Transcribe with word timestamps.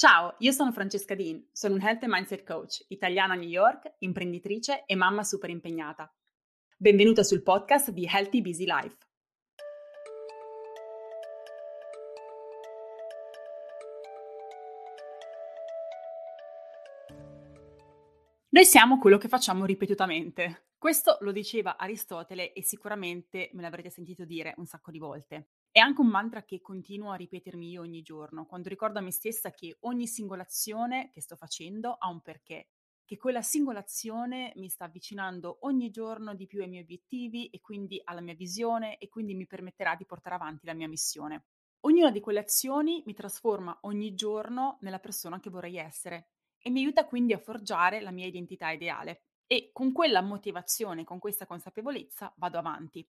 Ciao, 0.00 0.34
io 0.38 0.50
sono 0.52 0.72
Francesca 0.72 1.14
Dean, 1.14 1.46
sono 1.52 1.74
un 1.74 1.82
Health 1.82 2.04
and 2.04 2.12
Mindset 2.14 2.42
Coach, 2.42 2.86
italiana 2.88 3.34
a 3.34 3.36
New 3.36 3.46
York, 3.46 3.96
imprenditrice 3.98 4.84
e 4.86 4.94
mamma 4.94 5.22
super 5.22 5.50
impegnata. 5.50 6.10
Benvenuta 6.74 7.22
sul 7.22 7.42
podcast 7.42 7.90
di 7.90 8.08
Healthy 8.10 8.40
Busy 8.40 8.64
Life. 8.64 8.96
Noi 18.48 18.64
siamo 18.64 18.96
quello 18.96 19.18
che 19.18 19.28
facciamo 19.28 19.66
ripetutamente. 19.66 20.68
Questo 20.78 21.18
lo 21.20 21.30
diceva 21.30 21.76
Aristotele 21.76 22.54
e 22.54 22.62
sicuramente 22.62 23.50
me 23.52 23.60
l'avrete 23.60 23.90
sentito 23.90 24.24
dire 24.24 24.54
un 24.56 24.64
sacco 24.64 24.90
di 24.90 24.98
volte. 24.98 25.48
È 25.72 25.78
anche 25.78 26.00
un 26.00 26.08
mantra 26.08 26.44
che 26.44 26.60
continuo 26.60 27.10
a 27.12 27.16
ripetermi 27.16 27.70
io 27.70 27.80
ogni 27.82 28.02
giorno, 28.02 28.46
quando 28.46 28.68
ricordo 28.68 28.98
a 28.98 29.02
me 29.02 29.10
stessa 29.12 29.50
che 29.52 29.76
ogni 29.80 30.06
singolazione 30.06 31.10
che 31.10 31.20
sto 31.20 31.36
facendo 31.36 31.92
ha 31.92 32.08
un 32.08 32.20
perché, 32.22 32.68
che 33.04 33.16
quella 33.16 33.42
singolazione 33.42 34.52
mi 34.56 34.68
sta 34.68 34.84
avvicinando 34.84 35.58
ogni 35.62 35.90
giorno 35.90 36.34
di 36.34 36.46
più 36.46 36.60
ai 36.62 36.68
miei 36.68 36.82
obiettivi 36.82 37.48
e 37.50 37.60
quindi 37.60 38.00
alla 38.04 38.20
mia 38.20 38.34
visione 38.34 38.98
e 38.98 39.08
quindi 39.08 39.34
mi 39.34 39.46
permetterà 39.46 39.94
di 39.96 40.06
portare 40.06 40.34
avanti 40.36 40.66
la 40.66 40.74
mia 40.74 40.88
missione. 40.88 41.46
Ognuna 41.82 42.10
di 42.10 42.20
quelle 42.20 42.40
azioni 42.40 43.02
mi 43.06 43.14
trasforma 43.14 43.76
ogni 43.82 44.14
giorno 44.14 44.78
nella 44.82 44.98
persona 44.98 45.38
che 45.40 45.50
vorrei 45.50 45.76
essere 45.76 46.30
e 46.58 46.68
mi 46.70 46.80
aiuta 46.80 47.06
quindi 47.06 47.32
a 47.32 47.38
forgiare 47.38 48.00
la 48.00 48.10
mia 48.10 48.26
identità 48.26 48.70
ideale. 48.70 49.22
E 49.46 49.70
con 49.72 49.90
quella 49.92 50.20
motivazione, 50.20 51.02
con 51.04 51.18
questa 51.18 51.46
consapevolezza, 51.46 52.32
vado 52.36 52.58
avanti. 52.58 53.08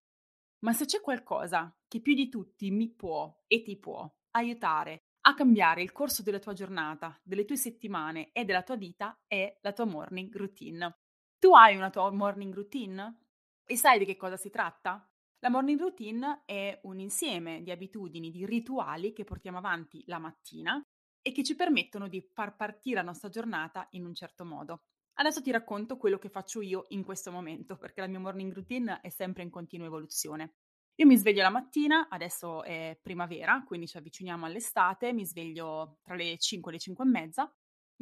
Ma 0.64 0.72
se 0.72 0.84
c'è 0.84 1.00
qualcosa 1.00 1.76
che 1.88 2.00
più 2.00 2.14
di 2.14 2.28
tutti 2.28 2.70
mi 2.70 2.88
può 2.88 3.44
e 3.46 3.62
ti 3.62 3.76
può 3.78 4.08
aiutare 4.32 5.02
a 5.22 5.34
cambiare 5.34 5.82
il 5.82 5.92
corso 5.92 6.22
della 6.22 6.38
tua 6.38 6.52
giornata, 6.52 7.18
delle 7.22 7.44
tue 7.44 7.56
settimane 7.56 8.30
e 8.32 8.44
della 8.44 8.62
tua 8.62 8.76
vita, 8.76 9.20
è 9.26 9.58
la 9.60 9.72
tua 9.72 9.84
morning 9.84 10.34
routine. 10.36 10.98
Tu 11.38 11.52
hai 11.54 11.76
una 11.76 11.90
tua 11.90 12.10
morning 12.10 12.54
routine? 12.54 13.20
E 13.64 13.76
sai 13.76 13.98
di 13.98 14.04
che 14.04 14.16
cosa 14.16 14.36
si 14.36 14.50
tratta? 14.50 15.08
La 15.40 15.50
morning 15.50 15.78
routine 15.78 16.42
è 16.44 16.78
un 16.84 17.00
insieme 17.00 17.62
di 17.62 17.72
abitudini, 17.72 18.30
di 18.30 18.46
rituali 18.46 19.12
che 19.12 19.24
portiamo 19.24 19.58
avanti 19.58 20.02
la 20.06 20.18
mattina 20.18 20.80
e 21.20 21.32
che 21.32 21.42
ci 21.42 21.56
permettono 21.56 22.06
di 22.06 22.20
far 22.20 22.54
partire 22.54 22.96
la 22.96 23.02
nostra 23.02 23.28
giornata 23.28 23.86
in 23.90 24.04
un 24.04 24.14
certo 24.14 24.44
modo. 24.44 24.82
Adesso 25.14 25.42
ti 25.42 25.50
racconto 25.50 25.96
quello 25.96 26.18
che 26.18 26.28
faccio 26.28 26.60
io 26.62 26.86
in 26.88 27.04
questo 27.04 27.30
momento, 27.30 27.76
perché 27.76 28.00
la 28.00 28.06
mia 28.06 28.18
morning 28.18 28.52
routine 28.52 29.00
è 29.02 29.10
sempre 29.10 29.42
in 29.42 29.50
continua 29.50 29.86
evoluzione. 29.86 30.54
Io 30.96 31.06
mi 31.06 31.16
sveglio 31.16 31.42
la 31.42 31.50
mattina, 31.50 32.08
adesso 32.08 32.62
è 32.62 32.98
primavera, 33.00 33.62
quindi 33.66 33.86
ci 33.86 33.96
avviciniamo 33.96 34.46
all'estate, 34.46 35.12
mi 35.12 35.24
sveglio 35.24 35.98
tra 36.02 36.14
le 36.14 36.36
5 36.38 36.70
e 36.70 36.74
le 36.74 36.80
5 36.80 37.04
e 37.04 37.08
mezza, 37.08 37.52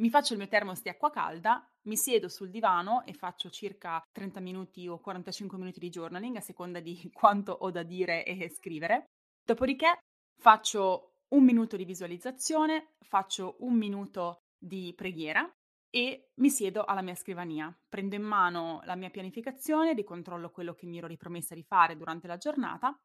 mi 0.01 0.09
faccio 0.09 0.33
il 0.33 0.39
mio 0.39 0.47
termos 0.47 0.81
di 0.81 0.89
acqua 0.89 1.09
calda, 1.09 1.65
mi 1.83 1.95
siedo 1.95 2.27
sul 2.27 2.49
divano 2.49 3.05
e 3.05 3.13
faccio 3.13 3.49
circa 3.49 4.01
30 4.11 4.39
minuti 4.39 4.87
o 4.87 4.99
45 4.99 5.57
minuti 5.57 5.79
di 5.79 5.89
journaling 5.89 6.35
a 6.37 6.41
seconda 6.41 6.79
di 6.79 7.09
quanto 7.13 7.51
ho 7.51 7.71
da 7.71 7.83
dire 7.83 8.25
e 8.25 8.49
scrivere. 8.49 9.05
Dopodiché 9.43 9.99
faccio 10.39 11.17
un 11.29 11.43
minuto 11.43 11.77
di 11.77 11.85
visualizzazione, 11.85 12.95
faccio 12.99 13.55
un 13.59 13.75
minuto 13.75 14.41
di 14.57 14.93
preghiera 14.95 15.49
e 15.91 16.31
mi 16.35 16.49
siedo 16.49 16.85
alla 16.85 17.01
mia 17.01 17.15
scrivania, 17.15 17.71
prendo 17.87 18.15
in 18.15 18.23
mano 18.23 18.81
la 18.85 18.95
mia 18.95 19.09
pianificazione, 19.09 19.93
ricontrollo 19.93 20.49
quello 20.49 20.73
che 20.73 20.87
mi 20.87 20.97
ero 20.97 21.07
ripromessa 21.07 21.53
di 21.53 21.63
fare 21.63 21.97
durante 21.97 22.27
la 22.27 22.37
giornata 22.37 22.97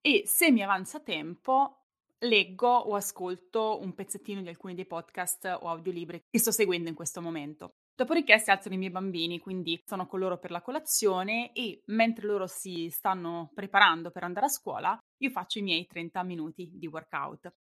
e 0.00 0.22
se 0.26 0.50
mi 0.50 0.62
avanza 0.62 1.00
tempo 1.00 1.76
leggo 2.20 2.68
o 2.68 2.94
ascolto 2.96 3.78
un 3.80 3.94
pezzettino 3.94 4.42
di 4.42 4.48
alcuni 4.48 4.74
dei 4.74 4.86
podcast 4.86 5.58
o 5.60 5.68
audiolibri 5.68 6.24
che 6.28 6.38
sto 6.38 6.50
seguendo 6.50 6.88
in 6.88 6.94
questo 6.94 7.20
momento. 7.20 7.74
Dopodiché 7.94 8.38
si 8.38 8.50
alzano 8.50 8.74
i 8.74 8.78
miei 8.78 8.90
bambini, 8.90 9.38
quindi 9.38 9.78
sono 9.84 10.06
con 10.06 10.20
loro 10.20 10.38
per 10.38 10.50
la 10.50 10.62
colazione 10.62 11.52
e 11.52 11.82
mentre 11.86 12.26
loro 12.26 12.46
si 12.46 12.88
stanno 12.88 13.50
preparando 13.54 14.10
per 14.10 14.24
andare 14.24 14.46
a 14.46 14.50
scuola, 14.50 14.98
io 15.18 15.30
faccio 15.30 15.58
i 15.58 15.62
miei 15.62 15.86
30 15.86 16.22
minuti 16.22 16.70
di 16.72 16.86
workout. 16.86 17.52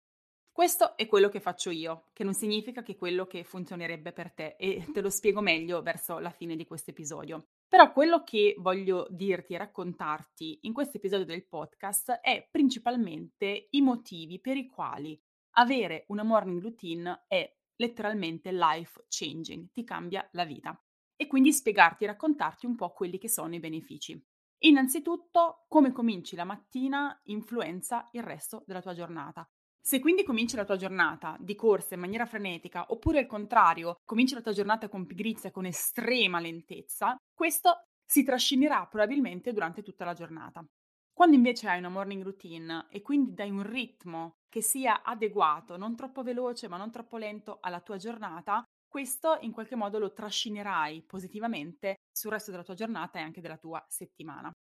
Questo 0.60 0.98
è 0.98 1.08
quello 1.08 1.30
che 1.30 1.40
faccio 1.40 1.70
io, 1.70 2.08
che 2.12 2.26
non 2.26 2.34
significa 2.34 2.84
che 2.84 2.98
quello 2.98 3.26
che 3.28 3.46
funzionerebbe 3.46 4.12
per 4.12 4.34
te 4.34 4.58
e 4.60 4.86
te 4.92 5.00
lo 5.00 5.10
spiego 5.10 5.40
meglio 5.40 5.82
verso 5.82 6.20
la 6.20 6.32
fine 6.32 6.58
di 6.58 6.66
questo 6.66 6.92
episodio. 6.92 7.52
Però 7.66 7.94
quello 7.94 8.26
che 8.26 8.56
voglio 8.58 9.08
dirti 9.10 9.54
e 9.54 9.58
raccontarti 9.58 10.60
in 10.64 10.74
questo 10.74 10.98
episodio 10.98 11.24
del 11.24 11.48
podcast 11.48 12.12
è 12.20 12.46
principalmente 12.52 13.68
i 13.70 13.80
motivi 13.80 14.42
per 14.42 14.58
i 14.58 14.68
quali 14.68 15.18
avere 15.52 16.04
una 16.10 16.24
morning 16.24 16.62
routine 16.62 17.24
è 17.30 17.50
letteralmente 17.78 18.52
life 18.52 19.06
changing, 19.08 19.72
ti 19.72 19.86
cambia 19.86 20.28
la 20.34 20.44
vita. 20.44 20.78
E 21.16 21.28
quindi 21.28 21.54
spiegarti 21.54 22.04
e 22.04 22.08
raccontarti 22.08 22.66
un 22.66 22.76
po' 22.76 22.92
quelli 22.92 23.18
che 23.18 23.30
sono 23.30 23.56
i 23.56 23.62
benefici. 23.62 24.22
Innanzitutto, 24.64 25.64
come 25.70 25.94
cominci 25.94 26.36
la 26.36 26.44
mattina 26.44 27.18
influenza 27.28 28.10
il 28.12 28.24
resto 28.24 28.64
della 28.66 28.82
tua 28.82 28.94
giornata. 28.94 29.50
Se 29.82 30.00
quindi 30.00 30.24
cominci 30.24 30.56
la 30.56 30.66
tua 30.66 30.76
giornata 30.76 31.36
di 31.40 31.56
corsa 31.56 31.96
in 31.96 32.02
maniera 32.02 32.26
frenetica, 32.26 32.86
oppure 32.90 33.20
al 33.20 33.28
contrario, 33.28 33.96
cominci 34.06 34.36
la 34.36 34.42
tua 34.42 34.52
giornata 34.52 34.88
con 34.90 35.06
pigrizia, 35.06 35.52
con 35.52 35.66
estrema 35.66 36.40
lentezza, 36.40 37.16
questo 37.34 37.84
si 38.06 38.24
trascinerà 38.24 38.86
probabilmente 38.88 39.54
durante 39.54 39.82
tutta 39.82 40.06
la 40.06 40.14
giornata. 40.14 40.64
Quando 41.14 41.36
invece 41.36 41.68
hai 41.68 41.80
una 41.80 41.90
morning 41.90 42.24
routine 42.24 42.88
e 42.90 43.02
quindi 43.02 43.34
dai 43.34 43.50
un 43.50 43.64
ritmo 43.64 44.36
che 44.48 44.62
sia 44.62 45.04
adeguato, 45.04 45.76
non 45.78 45.96
troppo 45.96 46.24
veloce 46.24 46.68
ma 46.68 46.78
non 46.78 46.92
troppo 46.92 47.18
lento 47.18 47.58
alla 47.62 47.82
tua 47.82 47.98
giornata, 47.98 48.64
questo 48.88 49.38
in 49.42 49.52
qualche 49.52 49.76
modo 49.76 50.00
lo 50.00 50.14
trascinerai 50.14 51.04
positivamente 51.04 51.98
sul 52.12 52.32
resto 52.32 52.52
della 52.52 52.64
tua 52.64 52.74
giornata 52.74 53.20
e 53.20 53.22
anche 53.22 53.42
della 53.42 53.58
tua 53.58 53.84
settimana. 53.88 54.52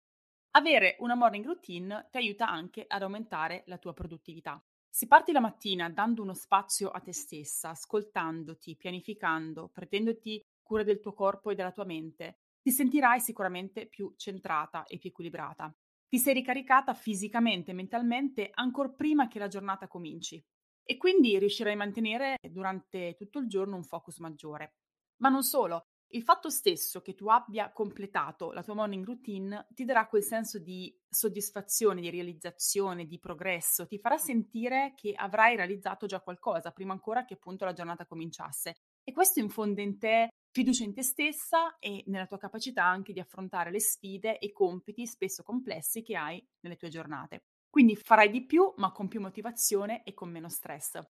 Avere 0.56 0.96
una 1.00 1.14
morning 1.14 1.44
routine 1.44 2.08
ti 2.10 2.18
aiuta 2.18 2.48
anche 2.48 2.84
ad 2.86 3.02
aumentare 3.02 3.62
la 3.66 3.78
tua 3.78 3.94
produttività. 3.94 4.62
Se 4.90 5.06
parti 5.06 5.32
la 5.32 5.40
mattina 5.40 5.88
dando 5.90 6.22
uno 6.22 6.34
spazio 6.34 6.90
a 6.90 7.00
te 7.00 7.12
stessa, 7.12 7.70
ascoltandoti, 7.70 8.76
pianificando, 8.76 9.68
prendendoti 9.68 10.44
cura 10.62 10.82
del 10.82 11.00
tuo 11.00 11.14
corpo 11.14 11.50
e 11.50 11.54
della 11.54 11.72
tua 11.72 11.84
mente, 11.84 12.40
ti 12.60 12.70
sentirai 12.70 13.20
sicuramente 13.20 13.86
più 13.86 14.12
centrata 14.16 14.84
e 14.84 14.98
più 14.98 15.10
equilibrata. 15.10 15.74
Ti 16.08 16.18
sei 16.18 16.34
ricaricata 16.34 16.94
fisicamente 16.94 17.70
e 17.70 17.74
mentalmente 17.74 18.50
ancora 18.52 18.88
prima 18.90 19.28
che 19.28 19.38
la 19.38 19.46
giornata 19.48 19.86
cominci 19.88 20.42
e 20.82 20.96
quindi 20.96 21.38
riuscirai 21.38 21.74
a 21.74 21.76
mantenere 21.76 22.36
durante 22.50 23.14
tutto 23.14 23.38
il 23.38 23.46
giorno 23.46 23.76
un 23.76 23.84
focus 23.84 24.18
maggiore. 24.18 24.74
Ma 25.18 25.28
non 25.28 25.42
solo, 25.42 25.88
il 26.12 26.22
fatto 26.22 26.48
stesso 26.48 27.00
che 27.02 27.14
tu 27.14 27.28
abbia 27.28 27.70
completato 27.72 28.52
la 28.52 28.62
tua 28.62 28.74
morning 28.74 29.04
routine 29.04 29.66
ti 29.70 29.84
darà 29.84 30.06
quel 30.06 30.22
senso 30.22 30.58
di 30.58 30.96
soddisfazione, 31.08 32.00
di 32.00 32.10
realizzazione, 32.10 33.06
di 33.06 33.18
progresso, 33.18 33.86
ti 33.86 33.98
farà 33.98 34.16
sentire 34.16 34.94
che 34.96 35.12
avrai 35.14 35.56
realizzato 35.56 36.06
già 36.06 36.20
qualcosa 36.20 36.70
prima 36.72 36.92
ancora 36.92 37.24
che 37.24 37.34
appunto 37.34 37.64
la 37.64 37.72
giornata 37.72 38.06
cominciasse. 38.06 38.76
E 39.04 39.12
questo 39.12 39.40
infonde 39.40 39.82
in 39.82 39.98
te 39.98 40.28
fiducia 40.50 40.84
in 40.84 40.94
te 40.94 41.02
stessa 41.02 41.78
e 41.78 42.04
nella 42.06 42.26
tua 42.26 42.38
capacità 42.38 42.84
anche 42.84 43.12
di 43.12 43.20
affrontare 43.20 43.70
le 43.70 43.80
sfide 43.80 44.38
e 44.38 44.46
i 44.46 44.52
compiti 44.52 45.06
spesso 45.06 45.42
complessi 45.42 46.02
che 46.02 46.16
hai 46.16 46.42
nelle 46.60 46.76
tue 46.76 46.88
giornate. 46.88 47.44
Quindi 47.68 47.96
farai 47.96 48.30
di 48.30 48.44
più, 48.46 48.72
ma 48.76 48.92
con 48.92 49.08
più 49.08 49.20
motivazione 49.20 50.02
e 50.04 50.14
con 50.14 50.30
meno 50.30 50.48
stress. 50.48 51.00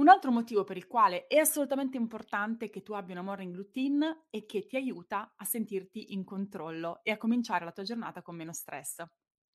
Un 0.00 0.08
altro 0.08 0.30
motivo 0.30 0.64
per 0.64 0.78
il 0.78 0.86
quale 0.86 1.26
è 1.26 1.36
assolutamente 1.36 1.98
importante 1.98 2.70
che 2.70 2.82
tu 2.82 2.94
abbia 2.94 3.12
una 3.12 3.22
morning 3.22 3.54
routine 3.54 4.24
è 4.30 4.46
che 4.46 4.64
ti 4.64 4.76
aiuta 4.76 5.34
a 5.36 5.44
sentirti 5.44 6.14
in 6.14 6.24
controllo 6.24 7.00
e 7.02 7.10
a 7.10 7.18
cominciare 7.18 7.66
la 7.66 7.70
tua 7.70 7.82
giornata 7.82 8.22
con 8.22 8.34
meno 8.34 8.54
stress. 8.54 9.04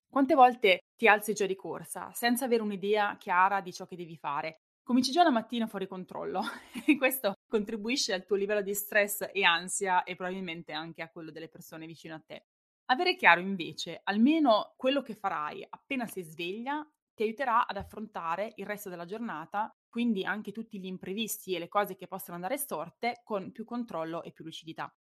Quante 0.07 0.35
volte 0.35 0.81
ti 0.95 1.07
alzi 1.07 1.33
già 1.33 1.47
di 1.47 1.55
corsa 1.55 2.11
senza 2.13 2.45
avere 2.45 2.61
un'idea 2.61 3.17
chiara 3.17 3.59
di 3.59 3.73
ciò 3.73 3.87
che 3.87 3.95
devi 3.95 4.15
fare? 4.17 4.59
Cominci 4.83 5.09
già 5.11 5.23
la 5.23 5.31
mattina 5.31 5.65
fuori 5.65 5.87
controllo 5.87 6.43
e 6.85 6.95
questo 6.95 7.33
contribuisce 7.49 8.13
al 8.13 8.23
tuo 8.23 8.35
livello 8.35 8.61
di 8.61 8.75
stress 8.75 9.27
e 9.33 9.43
ansia 9.43 10.03
e 10.03 10.15
probabilmente 10.15 10.73
anche 10.73 11.01
a 11.01 11.09
quello 11.09 11.31
delle 11.31 11.49
persone 11.49 11.87
vicino 11.87 12.13
a 12.13 12.21
te. 12.23 12.45
Avere 12.91 13.15
chiaro 13.15 13.41
invece 13.41 13.99
almeno 14.03 14.75
quello 14.77 15.01
che 15.01 15.15
farai 15.15 15.65
appena 15.67 16.05
sei 16.05 16.21
sveglia 16.21 16.87
ti 17.15 17.23
aiuterà 17.23 17.65
ad 17.67 17.77
affrontare 17.77 18.53
il 18.57 18.65
resto 18.67 18.89
della 18.89 19.05
giornata, 19.05 19.71
quindi 19.89 20.23
anche 20.25 20.51
tutti 20.51 20.79
gli 20.79 20.85
imprevisti 20.85 21.55
e 21.55 21.59
le 21.59 21.67
cose 21.67 21.95
che 21.95 22.07
possono 22.07 22.35
andare 22.35 22.57
storte 22.57 23.21
con 23.23 23.51
più 23.51 23.65
controllo 23.65 24.21
e 24.23 24.31
più 24.31 24.43
lucidità. 24.43 24.93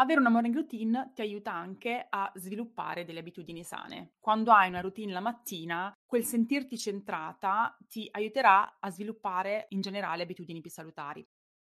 Avere 0.00 0.20
una 0.20 0.30
morning 0.30 0.54
routine 0.54 1.12
ti 1.14 1.20
aiuta 1.22 1.52
anche 1.52 2.06
a 2.08 2.30
sviluppare 2.36 3.04
delle 3.04 3.18
abitudini 3.18 3.64
sane. 3.64 4.14
Quando 4.18 4.52
hai 4.52 4.68
una 4.68 4.80
routine 4.80 5.12
la 5.12 5.20
mattina, 5.20 5.92
quel 6.06 6.24
sentirti 6.24 6.78
centrata 6.78 7.76
ti 7.88 8.08
aiuterà 8.10 8.78
a 8.80 8.90
sviluppare 8.90 9.66
in 9.70 9.80
generale 9.80 10.22
abitudini 10.22 10.60
più 10.60 10.70
salutari. 10.70 11.26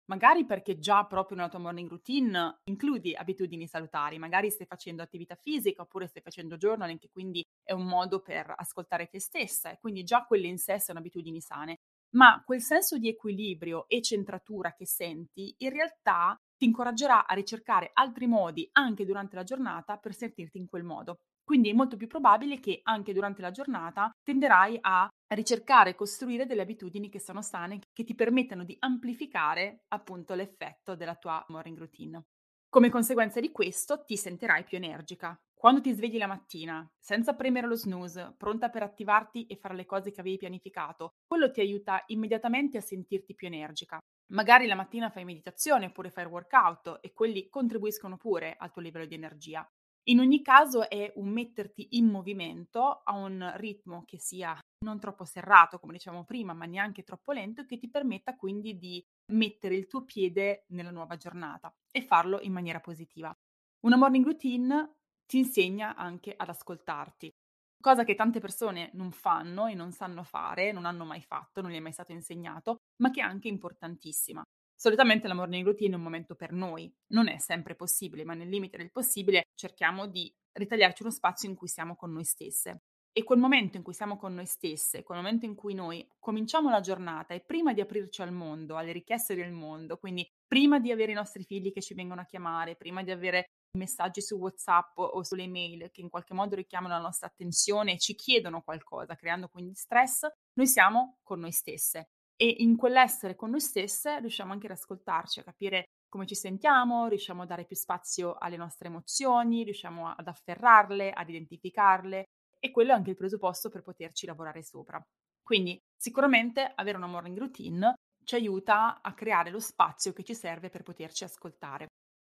Magari 0.08 0.44
perché 0.46 0.78
già 0.78 1.04
proprio 1.04 1.36
nella 1.36 1.48
tua 1.48 1.58
morning 1.58 1.88
routine 1.88 2.60
includi 2.64 3.14
abitudini 3.14 3.66
salutari, 3.66 4.18
magari 4.18 4.50
stai 4.50 4.66
facendo 4.66 5.02
attività 5.02 5.34
fisica 5.34 5.82
oppure 5.82 6.06
stai 6.06 6.22
facendo 6.22 6.56
journaling, 6.56 6.98
che 7.00 7.08
quindi 7.10 7.44
è 7.64 7.72
un 7.72 7.86
modo 7.86 8.20
per 8.20 8.52
ascoltare 8.56 9.08
te 9.08 9.18
stessa 9.18 9.70
e 9.72 9.78
quindi 9.80 10.04
già 10.04 10.24
quelle 10.24 10.46
in 10.46 10.58
sé 10.58 10.78
sono 10.80 10.98
abitudini 11.00 11.40
sane. 11.40 11.78
ma 12.16 12.40
quel 12.46 12.60
senso 12.62 12.98
di 12.98 13.08
equilibrio 13.08 13.88
e 13.88 14.00
centratura 14.00 14.72
che 14.74 14.86
senti 14.86 15.52
in 15.58 15.70
realtà 15.70 16.40
ti 16.56 16.64
incoraggerà 16.64 17.26
a 17.26 17.34
ricercare 17.34 17.90
altri 17.92 18.26
modi 18.26 18.66
anche 18.72 19.04
durante 19.04 19.34
la 19.36 19.42
giornata 19.42 19.98
per 19.98 20.14
sentirti 20.14 20.56
in 20.56 20.66
quel 20.68 20.84
modo. 20.84 21.18
Quindi 21.46 21.70
è 21.70 21.74
molto 21.74 21.96
più 21.96 22.08
probabile 22.08 22.58
che 22.58 22.80
anche 22.82 23.12
durante 23.12 23.40
la 23.40 23.52
giornata 23.52 24.10
tenderai 24.20 24.78
a 24.80 25.08
ricercare 25.32 25.90
e 25.90 25.94
costruire 25.94 26.44
delle 26.44 26.62
abitudini 26.62 27.08
che 27.08 27.20
sono 27.20 27.40
sane, 27.40 27.78
che 27.92 28.02
ti 28.02 28.16
permettano 28.16 28.64
di 28.64 28.74
amplificare 28.80 29.84
appunto 29.88 30.34
l'effetto 30.34 30.96
della 30.96 31.14
tua 31.14 31.44
morning 31.46 31.78
routine. 31.78 32.20
Come 32.68 32.90
conseguenza 32.90 33.38
di 33.38 33.52
questo 33.52 34.02
ti 34.04 34.16
sentirai 34.16 34.64
più 34.64 34.76
energica. 34.76 35.40
Quando 35.54 35.80
ti 35.80 35.92
svegli 35.92 36.18
la 36.18 36.26
mattina, 36.26 36.84
senza 36.98 37.34
premere 37.34 37.68
lo 37.68 37.76
snooze, 37.76 38.34
pronta 38.36 38.68
per 38.68 38.82
attivarti 38.82 39.46
e 39.46 39.54
fare 39.54 39.76
le 39.76 39.86
cose 39.86 40.10
che 40.10 40.20
avevi 40.20 40.38
pianificato, 40.38 41.12
quello 41.24 41.52
ti 41.52 41.60
aiuta 41.60 42.02
immediatamente 42.08 42.76
a 42.76 42.82
sentirti 42.82 43.36
più 43.36 43.46
energica. 43.46 44.00
Magari 44.32 44.66
la 44.66 44.74
mattina 44.74 45.10
fai 45.10 45.24
meditazione 45.24 45.86
oppure 45.86 46.10
fai 46.10 46.24
workout 46.24 46.98
e 47.00 47.12
quelli 47.12 47.48
contribuiscono 47.48 48.16
pure 48.16 48.56
al 48.58 48.72
tuo 48.72 48.82
livello 48.82 49.06
di 49.06 49.14
energia. 49.14 49.64
In 50.08 50.20
ogni 50.20 50.40
caso 50.42 50.88
è 50.88 51.12
un 51.16 51.28
metterti 51.30 51.88
in 51.96 52.06
movimento 52.06 53.00
a 53.02 53.12
un 53.14 53.52
ritmo 53.56 54.04
che 54.04 54.18
sia 54.18 54.56
non 54.84 55.00
troppo 55.00 55.24
serrato, 55.24 55.78
come 55.80 55.94
dicevamo 55.94 56.24
prima, 56.24 56.52
ma 56.52 56.64
neanche 56.64 57.02
troppo 57.02 57.32
lento, 57.32 57.64
che 57.64 57.76
ti 57.76 57.88
permetta 57.90 58.36
quindi 58.36 58.78
di 58.78 59.04
mettere 59.32 59.74
il 59.74 59.88
tuo 59.88 60.04
piede 60.04 60.64
nella 60.68 60.92
nuova 60.92 61.16
giornata 61.16 61.74
e 61.90 62.02
farlo 62.02 62.40
in 62.40 62.52
maniera 62.52 62.78
positiva. 62.80 63.36
Una 63.80 63.96
morning 63.96 64.24
routine 64.24 64.98
ti 65.26 65.38
insegna 65.38 65.96
anche 65.96 66.32
ad 66.36 66.48
ascoltarti, 66.50 67.34
cosa 67.80 68.04
che 68.04 68.14
tante 68.14 68.38
persone 68.38 68.90
non 68.94 69.10
fanno 69.10 69.66
e 69.66 69.74
non 69.74 69.90
sanno 69.90 70.22
fare, 70.22 70.70
non 70.70 70.84
hanno 70.84 71.04
mai 71.04 71.20
fatto, 71.20 71.60
non 71.62 71.72
gli 71.72 71.76
è 71.76 71.80
mai 71.80 71.92
stato 71.92 72.12
insegnato, 72.12 72.76
ma 73.02 73.10
che 73.10 73.20
è 73.20 73.24
anche 73.24 73.48
importantissima. 73.48 74.44
Solitamente 74.78 75.26
la 75.26 75.32
morning 75.32 75.64
routine 75.64 75.94
è 75.94 75.96
un 75.96 76.02
momento 76.02 76.34
per 76.34 76.52
noi, 76.52 76.94
non 77.12 77.28
è 77.28 77.38
sempre 77.38 77.74
possibile, 77.74 78.24
ma 78.24 78.34
nel 78.34 78.50
limite 78.50 78.76
del 78.76 78.90
possibile 78.90 79.46
cerchiamo 79.54 80.06
di 80.06 80.30
ritagliarci 80.52 81.02
uno 81.02 81.10
spazio 81.10 81.48
in 81.48 81.54
cui 81.54 81.66
siamo 81.66 81.96
con 81.96 82.12
noi 82.12 82.24
stesse. 82.24 82.82
E 83.10 83.24
quel 83.24 83.38
momento 83.38 83.78
in 83.78 83.82
cui 83.82 83.94
siamo 83.94 84.18
con 84.18 84.34
noi 84.34 84.44
stesse, 84.44 85.02
quel 85.02 85.16
momento 85.16 85.46
in 85.46 85.54
cui 85.54 85.72
noi 85.72 86.06
cominciamo 86.18 86.68
la 86.68 86.80
giornata 86.80 87.32
e 87.32 87.40
prima 87.40 87.72
di 87.72 87.80
aprirci 87.80 88.20
al 88.20 88.32
mondo, 88.32 88.76
alle 88.76 88.92
richieste 88.92 89.34
del 89.34 89.50
mondo, 89.50 89.96
quindi 89.96 90.30
prima 90.46 90.78
di 90.78 90.92
avere 90.92 91.12
i 91.12 91.14
nostri 91.14 91.42
figli 91.42 91.72
che 91.72 91.80
ci 91.80 91.94
vengono 91.94 92.20
a 92.20 92.26
chiamare, 92.26 92.76
prima 92.76 93.02
di 93.02 93.10
avere 93.10 93.52
messaggi 93.78 94.20
su 94.20 94.36
WhatsApp 94.36 94.98
o 94.98 95.22
sulle 95.22 95.44
email 95.44 95.90
che 95.90 96.02
in 96.02 96.10
qualche 96.10 96.34
modo 96.34 96.54
richiamano 96.54 96.92
la 96.92 97.00
nostra 97.00 97.28
attenzione 97.28 97.92
e 97.94 97.98
ci 97.98 98.14
chiedono 98.14 98.60
qualcosa, 98.60 99.16
creando 99.16 99.48
quindi 99.48 99.74
stress, 99.74 100.26
noi 100.52 100.66
siamo 100.66 101.18
con 101.22 101.40
noi 101.40 101.52
stesse. 101.52 102.10
E 102.36 102.56
in 102.58 102.76
quell'essere 102.76 103.34
con 103.34 103.50
noi 103.50 103.60
stesse 103.60 104.20
riusciamo 104.20 104.52
anche 104.52 104.66
ad 104.66 104.72
ascoltarci, 104.72 105.40
a 105.40 105.44
capire 105.44 105.84
come 106.08 106.26
ci 106.26 106.34
sentiamo, 106.34 107.08
riusciamo 107.08 107.42
a 107.42 107.46
dare 107.46 107.64
più 107.64 107.76
spazio 107.76 108.36
alle 108.38 108.56
nostre 108.56 108.88
emozioni, 108.88 109.64
riusciamo 109.64 110.08
ad 110.08 110.28
afferrarle, 110.28 111.10
ad 111.10 111.28
identificarle 111.28 112.24
e 112.58 112.70
quello 112.70 112.92
è 112.92 112.94
anche 112.94 113.10
il 113.10 113.16
presupposto 113.16 113.70
per 113.70 113.82
poterci 113.82 114.26
lavorare 114.26 114.62
sopra. 114.62 115.00
Quindi 115.42 115.78
sicuramente 115.96 116.72
avere 116.74 116.96
una 116.96 117.06
morning 117.06 117.38
routine 117.38 117.94
ci 118.24 118.34
aiuta 118.34 119.00
a 119.00 119.14
creare 119.14 119.50
lo 119.50 119.60
spazio 119.60 120.12
che 120.12 120.24
ci 120.24 120.34
serve 120.34 120.68
per 120.68 120.82
poterci 120.82 121.24
ascoltare. 121.24 121.86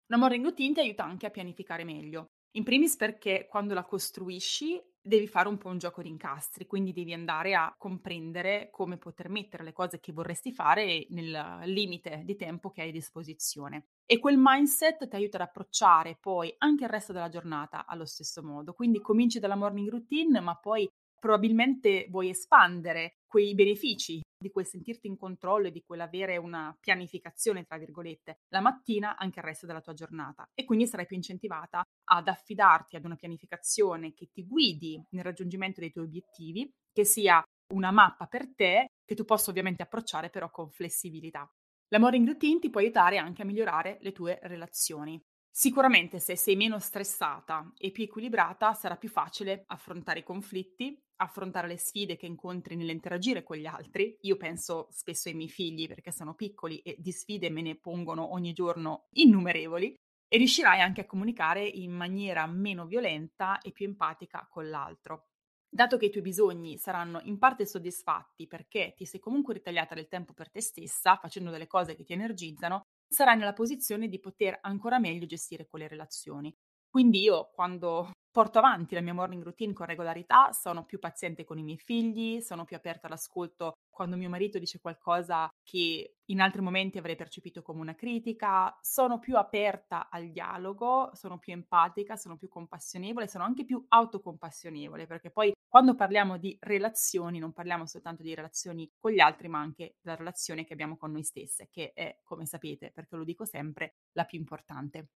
Una 0.10 0.20
morning 0.20 0.44
routine 0.44 0.74
ti 0.74 0.80
aiuta 0.80 1.04
anche 1.04 1.26
a 1.26 1.32
pianificare 1.32 1.84
meglio. 1.84 2.28
In 2.56 2.64
primis 2.64 2.96
perché 2.96 3.48
quando 3.50 3.74
la 3.74 3.84
costruisci 3.84 4.82
devi 5.08 5.28
fare 5.28 5.48
un 5.48 5.58
po' 5.58 5.70
un 5.70 5.78
gioco 5.78 6.02
di 6.02 6.10
incastri, 6.10 6.68
quindi 6.68 6.94
devi 6.94 7.14
andare 7.14 7.56
a 7.56 7.74
comprendere 7.78 8.70
come 8.72 8.98
poter 8.98 9.30
mettere 9.30 9.64
le 9.64 9.74
cose 9.74 10.00
che 10.00 10.12
vorresti 10.12 10.52
fare 10.52 11.08
nel 11.10 11.62
limite 11.64 12.22
di 12.24 12.36
tempo 12.36 12.70
che 12.70 12.82
hai 12.82 12.90
a 12.90 12.92
disposizione. 12.92 13.88
E 14.06 14.20
quel 14.20 14.38
mindset 14.38 15.08
ti 15.08 15.16
aiuta 15.16 15.38
ad 15.38 15.44
approcciare 15.44 16.18
poi 16.20 16.54
anche 16.60 16.84
il 16.84 16.90
resto 16.90 17.14
della 17.14 17.30
giornata 17.30 17.86
allo 17.86 18.06
stesso 18.06 18.44
modo. 18.44 18.74
Quindi 18.74 19.00
cominci 19.00 19.40
dalla 19.40 19.56
morning 19.56 19.90
routine, 19.90 20.40
ma 20.40 20.56
poi 20.56 20.88
probabilmente 21.20 22.08
vuoi 22.10 22.30
espandere 22.30 23.18
quei 23.26 23.56
benefici 23.56 24.22
di 24.38 24.52
quel 24.52 24.66
sentirti 24.66 25.08
in 25.08 25.18
controllo 25.18 25.68
e 25.68 25.72
di 25.72 25.84
quell'avere 25.84 26.38
una 26.38 26.76
pianificazione, 26.80 27.66
tra 27.66 27.78
virgolette, 27.78 28.42
la 28.50 28.62
mattina 28.62 29.18
anche 29.18 29.40
il 29.40 29.46
resto 29.46 29.66
della 29.66 29.82
tua 29.82 29.94
giornata. 29.94 30.48
E 30.54 30.66
quindi 30.66 30.88
sarai 30.88 31.06
più 31.06 31.16
incentivata 31.16 31.84
ad 32.10 32.28
affidarti 32.28 32.96
ad 32.96 33.06
una 33.06 33.16
pianificazione 33.16 34.14
che 34.14 34.30
ti 34.32 34.46
guidi 34.46 35.04
nel 35.12 35.24
raggiungimento 35.24 35.80
dei 35.80 35.92
tuoi 35.92 36.06
obiettivi, 36.06 36.72
che 36.92 37.04
sia 37.04 37.42
una 37.74 37.92
mappa 37.92 38.28
per 38.28 38.54
te, 38.56 38.88
che 39.04 39.16
tu 39.16 39.26
possa 39.26 39.50
ovviamente 39.50 39.84
approcciare 39.84 40.30
però 40.30 40.50
con 40.50 40.70
flessibilità. 40.70 41.50
La 41.90 42.00
morning 42.00 42.28
routine 42.28 42.60
ti 42.60 42.70
può 42.70 42.82
aiutare 42.82 43.18
anche 43.18 43.42
a 43.42 43.46
migliorare 43.46 43.98
le 44.02 44.12
tue 44.12 44.40
relazioni. 44.44 45.22
Sicuramente 45.50 46.20
se 46.20 46.36
sei 46.36 46.56
meno 46.56 46.78
stressata 46.78 47.72
e 47.78 47.92
più 47.92 48.04
equilibrata 48.04 48.74
sarà 48.74 48.96
più 48.96 49.10
facile 49.10 49.64
affrontare 49.68 50.20
i 50.20 50.24
conflitti, 50.24 50.96
affrontare 51.18 51.68
le 51.68 51.78
sfide 51.78 52.16
che 52.16 52.26
incontri 52.26 52.76
nell'interagire 52.76 53.44
con 53.44 53.58
gli 53.58 53.66
altri. 53.66 54.18
Io 54.22 54.38
penso 54.38 54.88
spesso 54.92 55.30
ai 55.30 55.36
miei 55.36 55.50
figli 55.50 55.88
perché 55.88 56.12
sono 56.12 56.34
piccoli 56.34 56.80
e 56.80 56.96
di 56.98 57.12
sfide 57.12 57.50
me 57.50 57.62
ne 57.62 57.76
pongono 57.76 58.34
ogni 58.34 58.54
giorno 58.54 59.08
innumerevoli 59.12 59.96
e 60.30 60.38
riuscirai 60.38 60.82
anche 60.82 61.02
a 61.02 61.06
comunicare 61.06 61.66
in 61.66 61.92
maniera 61.92 62.46
meno 62.48 62.86
violenta 62.86 63.60
e 63.60 63.72
più 63.72 63.86
empatica 63.86 64.48
con 64.50 64.70
l'altro. 64.70 65.28
Dato 65.70 65.98
che 65.98 66.06
i 66.06 66.10
tuoi 66.10 66.24
bisogni 66.24 66.78
saranno 66.78 67.20
in 67.24 67.38
parte 67.38 67.66
soddisfatti 67.66 68.48
perché 68.48 68.94
ti 68.96 69.06
sei 69.06 69.20
comunque 69.20 69.54
ritagliata 69.54 69.96
del 69.96 70.08
tempo 70.08 70.34
per 70.34 70.50
te 70.50 70.62
stessa, 70.62 71.18
facendo 71.18 71.52
delle 71.52 71.68
cose 71.68 71.96
che 71.96 72.04
ti 72.04 72.14
energizzano, 72.14 72.84
sarai 73.08 73.38
nella 73.38 73.54
posizione 73.54 74.08
di 74.08 74.20
poter 74.20 74.60
ancora 74.62 74.98
meglio 74.98 75.26
gestire 75.26 75.68
quelle 75.68 75.88
relazioni. 75.88 76.54
Quindi 76.90 77.22
io 77.22 77.52
quando 77.54 78.12
porto 78.38 78.60
avanti 78.60 78.94
la 78.94 79.02
mia 79.02 79.16
morning 79.16 79.42
routine 79.42 79.74
con 79.74 79.88
regolarità, 79.88 80.52
sono 80.52 80.86
più 80.86 81.00
paziente 81.00 81.44
con 81.44 81.58
i 81.58 81.64
miei 81.64 81.80
figli, 81.80 82.40
sono 82.40 82.66
più 82.66 82.76
aperta 82.76 83.08
all'ascolto 83.08 83.78
quando 83.90 84.16
mio 84.16 84.30
marito 84.30 84.60
dice 84.60 84.80
qualcosa 84.80 85.50
che 85.64 86.18
in 86.26 86.40
altri 86.40 86.62
momenti 86.62 87.00
avrei 87.00 87.16
percepito 87.16 87.64
come 87.64 87.82
una 87.82 87.96
critica, 87.96 88.78
sono 88.80 89.18
più 89.18 89.38
aperta 89.38 90.10
al 90.12 90.30
dialogo, 90.30 91.10
sono 91.16 91.40
più 91.40 91.52
empatica, 91.54 92.16
sono 92.16 92.38
più 92.38 92.48
compassionevole, 92.48 93.28
sono 93.28 93.44
anche 93.44 93.66
più 93.66 93.84
autocompassionevole, 93.88 95.08
perché 95.08 95.32
poi 95.32 95.52
quando 95.68 95.96
parliamo 95.96 96.38
di 96.38 96.56
relazioni 96.60 97.40
non 97.40 97.54
parliamo 97.54 97.88
soltanto 97.88 98.22
di 98.22 98.36
relazioni 98.36 98.88
con 99.00 99.14
gli 99.14 99.20
altri, 99.20 99.48
ma 99.48 99.62
anche 99.62 99.96
della 100.00 100.16
relazione 100.16 100.64
che 100.64 100.74
abbiamo 100.74 100.96
con 100.96 101.12
noi 101.12 101.24
stesse, 101.24 101.70
che 101.72 101.92
è, 101.94 102.20
come 102.24 102.46
sapete, 102.46 102.92
perché 102.92 103.16
lo 103.16 103.24
dico 103.24 103.46
sempre, 103.46 103.96
la 104.12 104.26
più 104.26 104.38
importante. 104.38 105.08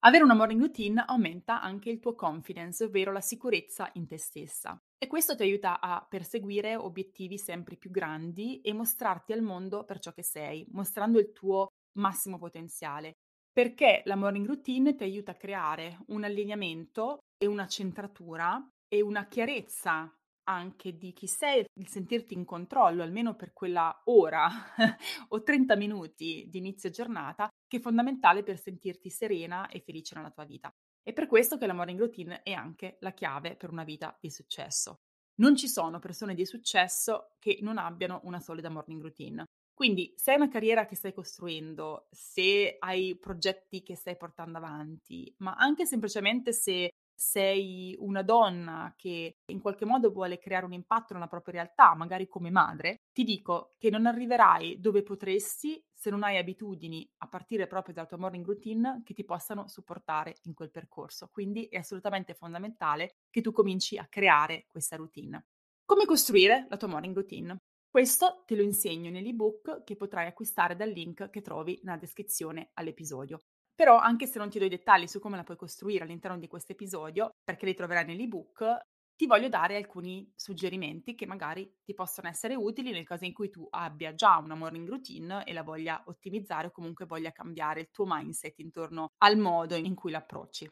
Avere 0.00 0.22
una 0.22 0.34
morning 0.34 0.60
routine 0.60 1.02
aumenta 1.06 1.60
anche 1.60 1.90
il 1.90 1.98
tuo 1.98 2.14
confidence, 2.14 2.84
ovvero 2.84 3.12
la 3.12 3.20
sicurezza 3.20 3.90
in 3.94 4.06
te 4.06 4.18
stessa. 4.18 4.78
E 4.98 5.06
questo 5.06 5.34
ti 5.34 5.42
aiuta 5.42 5.80
a 5.80 6.06
perseguire 6.08 6.76
obiettivi 6.76 7.38
sempre 7.38 7.76
più 7.76 7.90
grandi 7.90 8.60
e 8.60 8.72
mostrarti 8.72 9.32
al 9.32 9.42
mondo 9.42 9.84
per 9.84 9.98
ciò 9.98 10.12
che 10.12 10.22
sei, 10.22 10.66
mostrando 10.70 11.18
il 11.18 11.32
tuo 11.32 11.68
massimo 11.98 12.38
potenziale. 12.38 13.14
Perché 13.50 14.02
la 14.04 14.16
morning 14.16 14.46
routine 14.46 14.94
ti 14.94 15.02
aiuta 15.02 15.32
a 15.32 15.36
creare 15.36 16.04
un 16.08 16.24
allineamento 16.24 17.20
e 17.36 17.46
una 17.46 17.66
centratura 17.66 18.62
e 18.86 19.00
una 19.00 19.26
chiarezza 19.26 20.14
anche 20.46 20.96
di 20.96 21.12
chi 21.12 21.26
sei, 21.26 21.64
il 21.74 21.88
sentirti 21.88 22.34
in 22.34 22.44
controllo 22.44 23.02
almeno 23.02 23.34
per 23.34 23.52
quella 23.52 24.02
ora 24.04 24.48
o 25.28 25.42
30 25.42 25.76
minuti 25.76 26.46
di 26.48 26.58
inizio 26.58 26.90
giornata, 26.90 27.48
che 27.66 27.78
è 27.78 27.80
fondamentale 27.80 28.42
per 28.42 28.58
sentirti 28.58 29.10
serena 29.10 29.68
e 29.68 29.80
felice 29.80 30.14
nella 30.14 30.30
tua 30.30 30.44
vita. 30.44 30.70
È 31.02 31.12
per 31.12 31.26
questo 31.26 31.56
che 31.56 31.66
la 31.66 31.72
morning 31.72 31.98
routine 31.98 32.42
è 32.42 32.52
anche 32.52 32.96
la 33.00 33.12
chiave 33.12 33.56
per 33.56 33.70
una 33.70 33.84
vita 33.84 34.16
di 34.20 34.30
successo. 34.30 34.96
Non 35.38 35.54
ci 35.54 35.68
sono 35.68 35.98
persone 35.98 36.34
di 36.34 36.46
successo 36.46 37.36
che 37.38 37.58
non 37.60 37.78
abbiano 37.78 38.20
una 38.24 38.40
solida 38.40 38.70
morning 38.70 39.02
routine. 39.02 39.44
Quindi, 39.74 40.14
se 40.16 40.30
hai 40.30 40.38
una 40.38 40.48
carriera 40.48 40.86
che 40.86 40.96
stai 40.96 41.12
costruendo, 41.12 42.08
se 42.10 42.76
hai 42.78 43.18
progetti 43.18 43.82
che 43.82 43.94
stai 43.94 44.16
portando 44.16 44.56
avanti, 44.56 45.32
ma 45.38 45.54
anche 45.54 45.84
semplicemente 45.84 46.52
se 46.54 46.88
sei 47.16 47.96
una 47.98 48.22
donna 48.22 48.92
che 48.94 49.38
in 49.46 49.60
qualche 49.60 49.86
modo 49.86 50.12
vuole 50.12 50.38
creare 50.38 50.66
un 50.66 50.74
impatto 50.74 51.14
nella 51.14 51.26
propria 51.26 51.54
realtà, 51.62 51.94
magari 51.94 52.28
come 52.28 52.50
madre, 52.50 53.04
ti 53.12 53.24
dico 53.24 53.74
che 53.78 53.88
non 53.90 54.04
arriverai 54.06 54.78
dove 54.78 55.02
potresti 55.02 55.82
se 55.92 56.10
non 56.10 56.22
hai 56.22 56.36
abitudini 56.36 57.08
a 57.18 57.28
partire 57.28 57.66
proprio 57.66 57.94
dalla 57.94 58.06
tua 58.06 58.18
morning 58.18 58.44
routine 58.44 59.00
che 59.02 59.14
ti 59.14 59.24
possano 59.24 59.66
supportare 59.66 60.36
in 60.42 60.54
quel 60.54 60.70
percorso. 60.70 61.28
Quindi 61.32 61.64
è 61.64 61.78
assolutamente 61.78 62.34
fondamentale 62.34 63.16
che 63.30 63.40
tu 63.40 63.50
cominci 63.50 63.96
a 63.96 64.06
creare 64.06 64.66
questa 64.68 64.96
routine. 64.96 65.46
Come 65.86 66.04
costruire 66.04 66.66
la 66.68 66.76
tua 66.76 66.88
morning 66.88 67.14
routine? 67.14 67.56
Questo 67.88 68.42
te 68.44 68.54
lo 68.54 68.62
insegno 68.62 69.08
nell'ebook 69.10 69.82
che 69.82 69.96
potrai 69.96 70.26
acquistare 70.26 70.76
dal 70.76 70.90
link 70.90 71.30
che 71.30 71.40
trovi 71.40 71.80
nella 71.82 71.96
descrizione 71.96 72.70
all'episodio. 72.74 73.44
Però 73.76 73.98
anche 73.98 74.26
se 74.26 74.38
non 74.38 74.48
ti 74.48 74.58
do 74.58 74.64
i 74.64 74.70
dettagli 74.70 75.06
su 75.06 75.20
come 75.20 75.36
la 75.36 75.44
puoi 75.44 75.58
costruire 75.58 76.02
all'interno 76.02 76.38
di 76.38 76.48
questo 76.48 76.72
episodio, 76.72 77.34
perché 77.44 77.66
li 77.66 77.74
troverai 77.74 78.06
nell'ebook, 78.06 78.86
ti 79.14 79.26
voglio 79.26 79.50
dare 79.50 79.76
alcuni 79.76 80.32
suggerimenti 80.34 81.14
che 81.14 81.26
magari 81.26 81.80
ti 81.84 81.92
possono 81.92 82.28
essere 82.28 82.54
utili 82.54 82.90
nel 82.90 83.04
caso 83.04 83.26
in 83.26 83.34
cui 83.34 83.50
tu 83.50 83.66
abbia 83.70 84.14
già 84.14 84.38
una 84.38 84.54
morning 84.54 84.88
routine 84.88 85.44
e 85.44 85.52
la 85.52 85.62
voglia 85.62 86.02
ottimizzare 86.06 86.68
o 86.68 86.70
comunque 86.70 87.04
voglia 87.04 87.32
cambiare 87.32 87.80
il 87.80 87.90
tuo 87.90 88.06
mindset 88.06 88.58
intorno 88.60 89.08
al 89.18 89.36
modo 89.36 89.74
in 89.74 89.94
cui 89.94 90.10
l'approcci. 90.10 90.70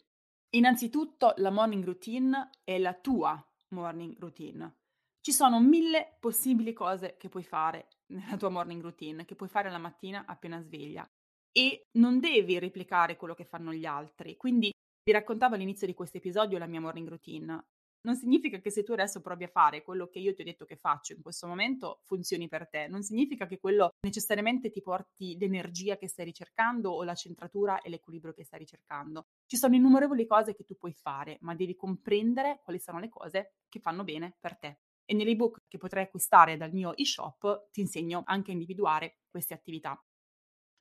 Innanzitutto 0.55 1.35
la 1.39 1.51
morning 1.51 1.85
routine 1.85 2.51
è 2.65 2.79
la 2.79 2.95
tua 2.95 3.43
morning 3.69 4.19
routine. 4.19 4.77
Ci 5.21 5.33
sono 5.33 5.61
mille 5.61 6.17
possibili 6.21 6.73
cose 6.73 7.17
che 7.19 7.29
puoi 7.29 7.45
fare 7.45 7.89
nella 8.09 8.37
tua 8.39 8.51
morning 8.51 8.81
routine, 8.81 9.27
che 9.27 9.35
puoi 9.35 9.49
fare 9.49 9.71
la 9.71 9.79
mattina 9.79 10.25
appena 10.27 10.61
sveglia 10.61 11.07
e 11.57 11.87
non 11.99 12.19
devi 12.19 12.59
replicare 12.59 13.17
quello 13.17 13.35
che 13.35 13.45
fanno 13.45 13.73
gli 13.73 13.85
altri. 13.85 14.37
Quindi 14.37 14.73
vi 15.03 15.13
raccontavo 15.13 15.55
all'inizio 15.55 15.87
di 15.87 15.95
questo 15.95 16.17
episodio 16.17 16.59
la 16.59 16.67
mia 16.67 16.81
morning 16.81 17.09
routine 17.09 17.65
non 18.05 18.17
significa 18.17 18.59
che 18.59 18.71
se 18.71 18.83
tu 18.83 18.93
adesso 18.93 19.21
provi 19.21 19.45
a 19.45 19.49
fare 19.49 19.83
quello 19.83 20.09
che 20.09 20.19
io 20.19 20.35
ti 20.35 20.43
ho 20.43 20.45
detto 20.45 20.65
che 20.65 20.77
faccio 20.77 21.15
in 21.15 21.23
questo 21.23 21.47
momento 21.47 22.01
funzioni 22.03 22.49
per 22.49 22.69
te, 22.69 22.87
non 22.87 23.03
significa 23.03 23.47
che 23.47 23.59
quello 23.59 23.91
necessariamente 24.07 24.71
ti 24.71 24.83
porti 24.83 25.37
l'energia 25.39 25.97
che 25.97 26.09
stai 26.09 26.27
ricercando 26.27 26.91
o 26.91 27.03
la 27.03 27.15
centratura 27.15 27.81
e 27.81 27.89
l'equilibrio 27.89 28.35
che 28.35 28.45
stai 28.45 28.59
ricercando. 28.59 29.29
Ci 29.47 29.57
sono 29.57 29.75
innumerevoli 29.75 30.27
cose 30.27 30.55
che 30.55 30.65
tu 30.65 30.77
puoi 30.77 30.93
fare, 30.93 31.39
ma 31.41 31.55
devi 31.55 31.75
comprendere 31.75 32.61
quali 32.63 32.79
sono 32.79 32.99
le 32.99 33.09
cose 33.09 33.55
che 33.69 33.81
fanno 33.81 34.05
bene 34.05 34.37
per 34.39 34.59
te. 34.59 34.81
E 35.07 35.15
nell'ebook 35.15 35.63
che 35.67 35.79
potrai 35.79 36.05
acquistare 36.05 36.57
dal 36.57 36.73
mio 36.73 36.95
e-shop 36.95 37.69
ti 37.71 37.81
insegno 37.81 38.23
anche 38.27 38.51
a 38.51 38.55
individuare 38.55 39.21
queste 39.31 39.55
attività. 39.55 39.99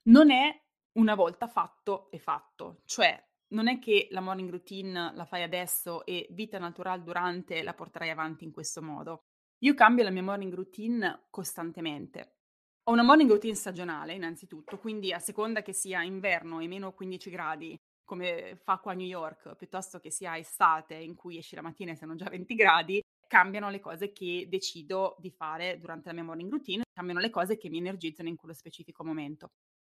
Non 0.06 0.30
è 0.30 0.63
una 0.94 1.14
volta 1.14 1.48
fatto 1.48 2.10
e 2.10 2.18
fatto, 2.18 2.82
cioè 2.84 3.22
non 3.48 3.68
è 3.68 3.78
che 3.78 4.08
la 4.10 4.20
morning 4.20 4.50
routine 4.50 5.12
la 5.14 5.24
fai 5.24 5.42
adesso 5.42 6.04
e 6.04 6.26
vita 6.30 6.58
natural 6.58 7.02
durante 7.02 7.62
la 7.62 7.74
porterai 7.74 8.10
avanti 8.10 8.44
in 8.44 8.52
questo 8.52 8.82
modo. 8.82 9.22
Io 9.58 9.74
cambio 9.74 10.04
la 10.04 10.10
mia 10.10 10.22
morning 10.22 10.52
routine 10.52 11.26
costantemente. 11.30 12.36
Ho 12.84 12.92
una 12.92 13.02
morning 13.02 13.30
routine 13.30 13.54
stagionale, 13.54 14.12
innanzitutto, 14.12 14.78
quindi 14.78 15.12
a 15.12 15.18
seconda 15.18 15.62
che 15.62 15.72
sia 15.72 16.02
inverno 16.02 16.60
e 16.60 16.68
meno 16.68 16.92
15 16.92 17.30
gradi, 17.30 17.76
come 18.04 18.56
fa 18.62 18.78
qua 18.78 18.92
a 18.92 18.94
New 18.94 19.06
York, 19.06 19.56
piuttosto 19.56 20.00
che 20.00 20.10
sia 20.10 20.36
estate 20.36 20.94
in 20.94 21.14
cui 21.14 21.38
esci 21.38 21.54
la 21.54 21.62
mattina 21.62 21.92
e 21.92 21.96
sono 21.96 22.14
già 22.14 22.28
20 22.28 22.54
gradi, 22.54 23.00
cambiano 23.26 23.70
le 23.70 23.80
cose 23.80 24.12
che 24.12 24.46
decido 24.50 25.16
di 25.18 25.30
fare 25.30 25.78
durante 25.78 26.08
la 26.08 26.14
mia 26.14 26.24
morning 26.24 26.50
routine, 26.50 26.82
cambiano 26.92 27.20
le 27.20 27.30
cose 27.30 27.56
che 27.56 27.70
mi 27.70 27.78
energizzano 27.78 28.28
in 28.28 28.36
quello 28.36 28.54
specifico 28.54 29.02
momento 29.02 29.48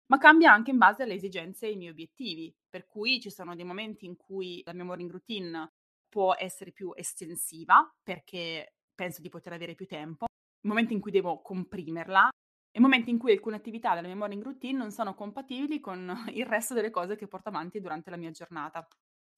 ma 0.08 0.18
cambia 0.18 0.52
anche 0.52 0.72
in 0.72 0.78
base 0.78 1.04
alle 1.04 1.14
esigenze 1.14 1.66
e 1.66 1.70
ai 1.70 1.78
miei 1.78 1.92
obiettivi, 1.92 2.54
per 2.70 2.86
cui 2.86 3.20
ci 3.20 3.30
sono 3.30 3.56
dei 3.56 3.66
momenti 3.66 4.06
in 4.06 4.16
cui 4.16 4.62
la 4.66 4.74
mia 4.74 4.84
morning 4.84 5.10
routine 5.10 5.72
può 6.10 6.36
essere 6.36 6.72
più 6.72 6.92
estensiva 6.96 7.90
perché 8.04 8.76
penso 8.94 9.22
di 9.22 9.30
poter 9.30 9.54
avere 9.54 9.76
più 9.76 9.88
tempo, 9.88 10.26
momenti 10.68 10.94
in 10.94 11.00
cui 11.00 11.12
devo 11.12 11.42
comprimerla 11.42 12.30
e 12.72 12.80
momenti 12.80 13.10
in 13.10 13.18
cui 13.18 13.32
alcune 13.32 13.58
attività 13.58 13.96
della 13.96 14.08
mia 14.08 14.16
morning 14.16 14.44
routine 14.44 14.78
non 14.78 14.92
sono 14.92 15.14
compatibili 15.14 15.80
con 15.80 16.14
il 16.34 16.46
resto 16.46 16.74
delle 16.74 16.90
cose 16.90 17.16
che 17.16 17.28
porto 17.28 17.50
avanti 17.50 17.80
durante 17.80 18.10
la 18.10 18.18
mia 18.18 18.32
giornata. 18.32 18.88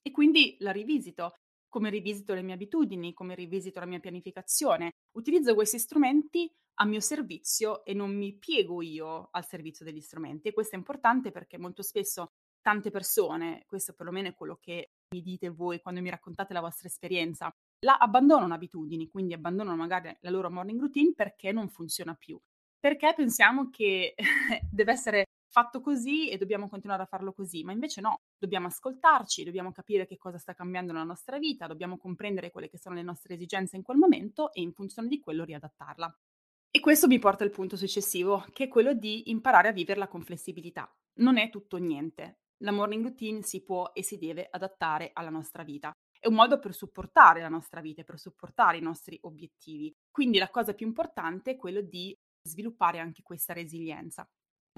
E 0.02 0.12
quindi 0.12 0.58
la 0.60 0.72
rivisito, 0.72 1.34
come 1.74 1.90
rivisito 1.90 2.36
le 2.36 2.44
mie 2.44 2.54
abitudini, 2.54 3.14
come 3.14 3.34
rivisito 3.34 3.80
la 3.80 3.88
mia 3.88 4.00
pianificazione. 4.00 4.92
Utilizzo 5.18 5.56
questi 5.56 5.80
strumenti 5.80 6.48
a 6.76 6.86
mio 6.86 7.00
servizio 7.00 7.84
e 7.84 7.96
non 7.96 8.16
mi 8.16 8.38
piego 8.38 8.84
io 8.84 9.30
al 9.32 9.44
servizio 9.44 9.84
degli 9.84 10.00
strumenti. 10.00 10.50
E 10.50 10.54
questo 10.54 10.76
è 10.76 10.78
importante 10.78 11.32
perché 11.32 11.58
molto 11.58 11.82
spesso 11.82 12.34
tante 12.62 12.92
persone, 12.92 13.64
questo 13.66 13.94
perlomeno 13.94 14.28
è 14.28 14.36
quello 14.36 14.60
che 14.62 14.92
mi 15.16 15.24
dite 15.24 15.50
voi 15.50 15.82
quando 15.82 16.00
mi 16.00 16.12
raccontate 16.12 16.54
la 16.54 16.62
vostra 16.62 16.88
esperienza, 16.88 17.52
la 17.80 17.98
abbandonano 17.98 18.54
abitudini, 18.54 19.08
quindi 19.08 19.34
abbandonano 19.34 19.76
magari 19.76 20.16
la 20.20 20.30
loro 20.30 20.52
morning 20.52 20.80
routine 20.80 21.14
perché 21.16 21.52
non 21.52 21.70
funziona 21.70 22.14
più. 22.14 22.40
Perché 22.80 23.14
pensiamo 23.16 23.72
che 23.72 24.14
deve 24.70 24.92
essere 24.92 25.26
fatto 25.54 25.82
così 25.82 26.30
e 26.30 26.38
dobbiamo 26.38 26.68
continuare 26.68 27.04
a 27.04 27.06
farlo 27.06 27.32
così, 27.32 27.64
ma 27.64 27.72
invece 27.72 28.02
no, 28.02 28.22
dobbiamo 28.40 28.66
ascoltarci, 28.66 29.44
dobbiamo 29.44 29.72
capire 29.72 30.08
che 30.08 30.18
cosa 30.18 30.40
sta 30.40 30.56
cambiando 30.56 30.92
nella 30.92 31.04
nostra 31.06 31.38
vita, 31.38 31.68
dobbiamo 31.68 32.00
comprendere 32.00 32.50
quelle 32.50 32.70
che 32.70 32.80
sono 32.80 32.96
le 32.96 33.04
nostre 33.04 33.36
esigenze 33.36 33.76
in 33.76 33.84
quel 33.84 33.98
momento 33.98 34.52
e 34.52 34.62
in 34.62 34.74
funzione 34.74 35.08
di 35.08 35.20
quello 35.20 35.44
riadattarla. 35.44 36.12
E 36.72 36.80
questo 36.80 37.06
mi 37.06 37.20
porta 37.20 37.44
al 37.44 37.52
punto 37.52 37.78
successivo, 37.78 38.48
che 38.52 38.64
è 38.64 38.68
quello 38.68 38.96
di 38.96 39.30
imparare 39.30 39.68
a 39.68 39.74
viverla 39.74 40.08
con 40.08 40.24
flessibilità. 40.24 40.92
Non 41.20 41.38
è 41.38 41.52
tutto 41.52 41.78
niente. 41.78 42.40
La 42.64 42.72
morning 42.72 43.04
routine 43.04 43.44
si 43.44 43.62
può 43.62 43.92
e 43.94 44.02
si 44.02 44.18
deve 44.18 44.48
adattare 44.50 45.12
alla 45.14 45.30
nostra 45.30 45.64
vita. 45.64 45.92
È 46.20 46.26
un 46.26 46.34
modo 46.34 46.58
per 46.58 46.74
supportare 46.74 47.42
la 47.42 47.50
nostra 47.50 47.80
vita 47.80 48.02
e 48.02 48.06
per 48.06 48.18
supportare 48.18 48.78
i 48.78 48.82
nostri 48.82 49.20
obiettivi. 49.22 49.94
Quindi 50.10 50.40
la 50.40 50.50
cosa 50.50 50.74
più 50.74 50.88
importante 50.88 51.52
è 51.52 51.56
quello 51.58 51.82
di 51.82 52.18
sviluppare 52.42 52.98
anche 52.98 53.22
questa 53.22 53.54
resilienza. 53.54 54.28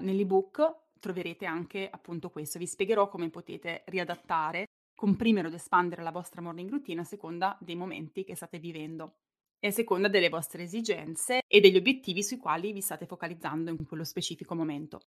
Nell'ebook 0.02 0.84
troverete 1.00 1.46
anche 1.46 1.88
appunto 1.88 2.30
questo, 2.30 2.58
vi 2.58 2.66
spiegherò 2.66 3.08
come 3.08 3.30
potete 3.30 3.82
riadattare, 3.86 4.66
comprimere 4.94 5.48
ed 5.48 5.54
espandere 5.54 6.02
la 6.02 6.10
vostra 6.10 6.40
morning 6.40 6.70
routine 6.70 7.00
a 7.02 7.04
seconda 7.04 7.56
dei 7.60 7.76
momenti 7.76 8.24
che 8.24 8.34
state 8.34 8.58
vivendo 8.58 9.18
e 9.58 9.68
a 9.68 9.72
seconda 9.72 10.08
delle 10.08 10.28
vostre 10.28 10.62
esigenze 10.62 11.40
e 11.46 11.60
degli 11.60 11.76
obiettivi 11.76 12.22
sui 12.22 12.38
quali 12.38 12.72
vi 12.72 12.80
state 12.80 13.06
focalizzando 13.06 13.70
in 13.70 13.86
quello 13.86 14.04
specifico 14.04 14.54
momento. 14.54 15.00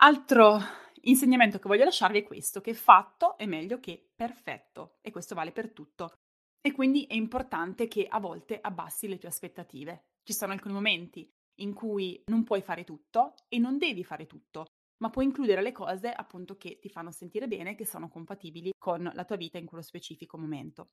Altro 0.00 0.58
insegnamento 1.02 1.58
che 1.58 1.68
voglio 1.68 1.84
lasciarvi 1.84 2.18
è 2.18 2.22
questo, 2.24 2.60
che 2.60 2.74
fatto 2.74 3.36
è 3.36 3.46
meglio 3.46 3.80
che 3.80 4.10
perfetto 4.14 4.98
e 5.00 5.10
questo 5.10 5.34
vale 5.34 5.52
per 5.52 5.72
tutto. 5.72 6.12
E 6.60 6.72
quindi 6.72 7.04
è 7.04 7.14
importante 7.14 7.88
che 7.88 8.06
a 8.08 8.20
volte 8.20 8.60
abbassi 8.60 9.08
le 9.08 9.18
tue 9.18 9.28
aspettative. 9.28 10.04
Ci 10.22 10.32
sono 10.32 10.52
alcuni 10.52 10.74
momenti 10.74 11.28
in 11.58 11.74
cui 11.74 12.22
non 12.26 12.44
puoi 12.44 12.62
fare 12.62 12.84
tutto 12.84 13.34
e 13.48 13.58
non 13.58 13.78
devi 13.78 14.04
fare 14.04 14.26
tutto, 14.26 14.66
ma 14.98 15.10
puoi 15.10 15.24
includere 15.24 15.62
le 15.62 15.72
cose 15.72 16.12
appunto 16.12 16.56
che 16.56 16.78
ti 16.80 16.88
fanno 16.88 17.10
sentire 17.10 17.46
bene, 17.46 17.74
che 17.74 17.86
sono 17.86 18.08
compatibili 18.08 18.72
con 18.78 19.10
la 19.14 19.24
tua 19.24 19.36
vita 19.36 19.58
in 19.58 19.66
quello 19.66 19.82
specifico 19.82 20.38
momento. 20.38 20.88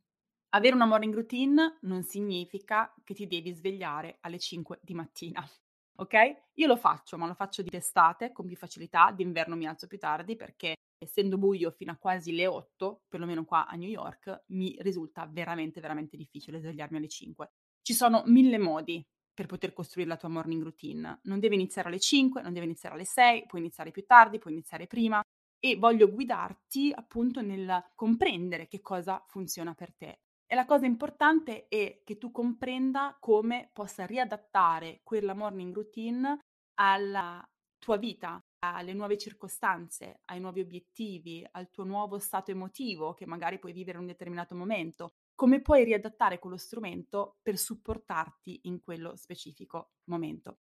Avere 0.49 0.75
una 0.75 0.85
morning 0.85 1.13
routine 1.13 1.79
non 1.81 2.03
significa 2.03 2.93
che 3.03 3.13
ti 3.13 3.27
devi 3.27 3.51
svegliare 3.51 4.17
alle 4.21 4.39
5 4.39 4.79
di 4.81 4.93
mattina. 4.93 5.45
Ok? 5.97 6.13
Io 6.55 6.67
lo 6.67 6.75
faccio, 6.75 7.17
ma 7.17 7.25
lo 7.25 7.33
faccio 7.33 7.61
di 7.61 7.69
estate 7.71 8.33
con 8.33 8.45
più 8.45 8.57
facilità, 8.57 9.13
d'inverno 9.15 9.55
mi 9.55 9.65
alzo 9.65 9.87
più 9.87 9.97
tardi 9.97 10.35
perché 10.35 10.73
essendo 10.97 11.37
buio 11.37 11.71
fino 11.71 11.93
a 11.93 11.97
quasi 11.97 12.33
le 12.33 12.47
8, 12.47 13.03
perlomeno 13.07 13.45
qua 13.45 13.65
a 13.65 13.75
New 13.75 13.87
York, 13.87 14.43
mi 14.47 14.75
risulta 14.79 15.25
veramente, 15.25 15.79
veramente 15.79 16.17
difficile 16.17 16.59
svegliarmi 16.59 16.97
alle 16.97 17.07
5. 17.07 17.49
Ci 17.81 17.93
sono 17.93 18.23
mille 18.25 18.57
modi 18.57 19.05
per 19.35 19.45
poter 19.45 19.73
costruire 19.73 20.09
la 20.09 20.17
tua 20.17 20.29
morning 20.29 20.63
routine. 20.63 21.19
Non 21.23 21.39
deve 21.39 21.53
iniziare 21.53 21.89
alle 21.89 21.99
5, 21.99 22.41
non 22.41 22.53
deve 22.53 22.65
iniziare 22.65 22.95
alle 22.95 23.05
6, 23.05 23.45
puoi 23.45 23.61
iniziare 23.61 23.91
più 23.91 24.05
tardi, 24.05 24.39
puoi 24.39 24.53
iniziare 24.53 24.87
prima 24.87 25.21
e 25.59 25.75
voglio 25.75 26.09
guidarti 26.09 26.91
appunto 26.95 27.41
nel 27.41 27.91
comprendere 27.93 28.67
che 28.67 28.81
cosa 28.81 29.23
funziona 29.27 29.75
per 29.75 29.93
te. 29.93 30.21
E 30.47 30.55
la 30.55 30.65
cosa 30.65 30.85
importante 30.85 31.67
è 31.67 32.01
che 32.03 32.17
tu 32.17 32.31
comprenda 32.31 33.17
come 33.19 33.69
possa 33.73 34.05
riadattare 34.05 35.01
quella 35.03 35.33
morning 35.33 35.73
routine 35.73 36.39
alla 36.75 37.47
tua 37.79 37.97
vita, 37.97 38.39
alle 38.59 38.93
nuove 38.93 39.17
circostanze, 39.17 40.21
ai 40.25 40.39
nuovi 40.39 40.61
obiettivi, 40.61 41.45
al 41.51 41.69
tuo 41.69 41.83
nuovo 41.83 42.19
stato 42.19 42.51
emotivo 42.51 43.13
che 43.13 43.25
magari 43.25 43.59
puoi 43.59 43.73
vivere 43.73 43.97
in 43.97 44.03
un 44.03 44.09
determinato 44.09 44.55
momento. 44.55 45.13
Come 45.35 45.61
puoi 45.61 45.83
riadattare 45.83 46.39
quello 46.39 46.55
strumento 46.55 47.35
per 47.41 47.57
supportarti 47.57 48.61
in 48.63 48.81
quello 48.81 49.17
specifico 49.17 49.91
momento. 50.05 50.59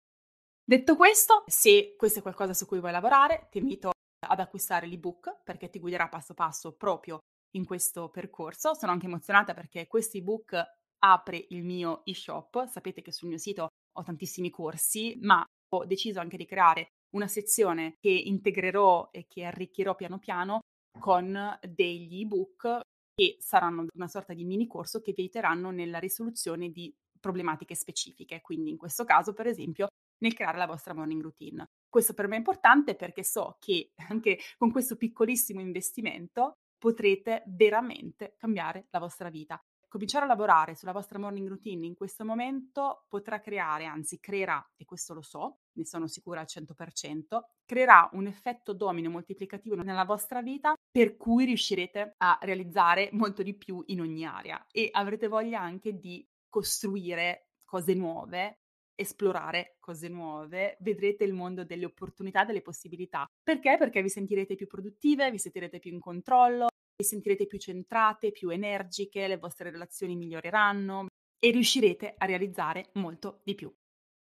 Detto 0.65 0.97
questo, 0.97 1.45
se 1.47 1.95
questo 1.97 2.19
è 2.19 2.23
qualcosa 2.23 2.53
su 2.53 2.67
cui 2.67 2.81
vuoi 2.81 2.91
lavorare, 2.91 3.47
ti 3.49 3.59
invito 3.59 3.93
ad 4.27 4.41
acquistare 4.41 4.89
l'ebook 4.89 5.43
perché 5.45 5.71
ti 5.71 5.79
guiderà 5.79 6.09
passo 6.09 6.35
passo 6.35 6.75
proprio 6.75 7.21
in 7.55 7.65
questo 7.65 8.11
percorso. 8.11 8.75
Sono 8.75 8.91
anche 8.91 9.07
emozionata 9.07 9.55
perché 9.55 9.87
questo 9.87 10.17
ebook 10.19 10.61
apre 10.99 11.47
il 11.51 11.63
mio 11.63 12.05
e-shop. 12.05 12.67
Sapete 12.67 13.03
che 13.03 13.13
sul 13.13 13.29
mio 13.29 13.39
sito 13.39 13.69
ho 13.93 14.03
tantissimi 14.03 14.51
corsi, 14.51 15.17
ma 15.23 15.45
ho 15.75 15.85
deciso 15.85 16.19
anche 16.19 16.37
di 16.37 16.45
creare 16.45 16.89
una 17.15 17.29
sezione 17.29 17.95
che 18.01 18.11
integrerò 18.11 19.11
e 19.13 19.27
che 19.29 19.45
arricchirò 19.45 19.95
piano 19.95 20.19
piano 20.19 20.59
con 20.99 21.57
degli 21.63 22.23
ebook 22.23 22.81
che 23.17 23.39
saranno 23.41 23.87
una 23.95 24.09
sorta 24.09 24.35
di 24.35 24.45
mini 24.45 24.67
corso 24.67 25.01
che 25.01 25.13
vi 25.13 25.23
aiuteranno 25.23 25.71
nella 25.71 25.99
risoluzione 25.99 26.69
di 26.71 26.95
problematiche 27.19 27.75
specifiche. 27.75 28.43
Quindi 28.43 28.69
in 28.69 28.77
questo 28.77 29.05
caso, 29.05 29.33
per 29.33 29.47
esempio, 29.47 29.89
nel 30.19 30.35
creare 30.35 30.59
la 30.59 30.67
vostra 30.67 30.93
morning 30.93 31.23
routine. 31.23 31.67
Questo 31.89 32.13
per 32.13 32.29
me 32.29 32.35
è 32.35 32.39
importante 32.39 32.95
perché 32.95 33.25
so 33.25 33.57
che 33.59 33.93
anche 34.11 34.39
con 34.59 34.71
questo 34.71 34.97
piccolissimo 34.97 35.61
investimento 35.61 36.59
potrete 36.79 37.43
veramente 37.47 38.35
cambiare 38.37 38.87
la 38.91 38.99
vostra 38.99 39.31
vita. 39.31 39.59
cominciare 39.89 40.27
a 40.27 40.29
lavorare 40.29 40.75
sulla 40.75 40.93
vostra 40.93 41.19
morning 41.19 41.49
routine 41.49 41.87
in 41.87 41.95
questo 41.95 42.23
momento 42.23 43.07
potrà 43.09 43.41
creare, 43.41 43.87
anzi 43.87 44.21
creerà, 44.21 44.63
e 44.77 44.85
questo 44.85 45.15
lo 45.15 45.23
so, 45.23 45.61
ne 45.73 45.87
sono 45.87 46.07
sicura 46.07 46.41
al 46.41 46.47
100%, 46.47 47.41
creerà 47.65 48.07
un 48.13 48.27
effetto 48.27 48.75
domino 48.75 49.09
moltiplicativo 49.09 49.75
nella 49.77 50.05
vostra 50.05 50.43
vita 50.43 50.75
per 50.97 51.19
cui 51.19 51.45
riuscirete 51.45 52.15
a 52.17 52.38
realizzare 52.41 53.11
molto 53.12 53.43
di 53.43 53.55
più 53.55 53.83
in 53.88 54.00
ogni 54.00 54.25
area 54.25 54.67
e 54.73 54.88
avrete 54.91 55.29
voglia 55.29 55.61
anche 55.61 55.99
di 55.99 56.26
costruire 56.49 57.50
cose 57.67 57.93
nuove 57.93 58.61
esplorare 58.99 59.76
cose 59.79 60.09
nuove, 60.09 60.79
vedrete 60.81 61.23
il 61.25 61.35
mondo 61.35 61.67
delle 61.67 61.85
opportunità, 61.85 62.47
delle 62.47 62.62
possibilità. 62.62 63.26
Perché? 63.43 63.76
Perché 63.76 64.00
vi 64.00 64.09
sentirete 64.09 64.55
più 64.55 64.67
produttive, 64.67 65.31
vi 65.31 65.38
sentirete 65.38 65.79
più 65.81 65.93
in 65.93 66.00
controllo, 66.00 66.69
vi 66.97 67.05
sentirete 67.05 67.47
più 67.47 67.59
centrate, 67.59 68.31
più 68.31 68.49
energiche, 68.49 69.29
le 69.29 69.37
vostre 69.37 69.71
relazioni 69.71 70.17
miglioreranno 70.17 71.09
e 71.38 71.50
riuscirete 71.50 72.15
a 72.17 72.25
realizzare 72.25 72.88
molto 72.95 73.43
di 73.45 73.55
più. 73.55 73.71